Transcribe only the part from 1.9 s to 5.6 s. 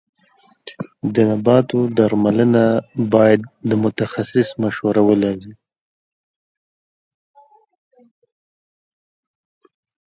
درملنه باید د متخصص مشوره ولري.